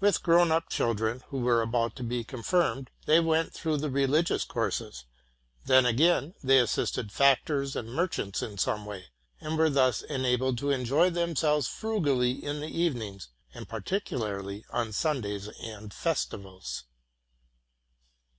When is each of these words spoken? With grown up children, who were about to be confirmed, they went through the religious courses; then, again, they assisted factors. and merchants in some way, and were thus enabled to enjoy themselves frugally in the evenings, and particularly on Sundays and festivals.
With 0.00 0.22
grown 0.22 0.50
up 0.50 0.70
children, 0.70 1.22
who 1.28 1.40
were 1.40 1.60
about 1.60 1.94
to 1.96 2.02
be 2.02 2.24
confirmed, 2.24 2.90
they 3.04 3.20
went 3.20 3.52
through 3.52 3.76
the 3.76 3.90
religious 3.90 4.42
courses; 4.44 5.04
then, 5.66 5.84
again, 5.84 6.32
they 6.42 6.58
assisted 6.58 7.12
factors. 7.12 7.76
and 7.76 7.92
merchants 7.92 8.40
in 8.40 8.56
some 8.56 8.86
way, 8.86 9.08
and 9.42 9.58
were 9.58 9.68
thus 9.68 10.00
enabled 10.00 10.56
to 10.56 10.70
enjoy 10.70 11.10
themselves 11.10 11.68
frugally 11.68 12.42
in 12.42 12.60
the 12.60 12.80
evenings, 12.80 13.28
and 13.52 13.68
particularly 13.68 14.64
on 14.70 14.90
Sundays 14.90 15.48
and 15.60 15.92
festivals. 15.92 16.84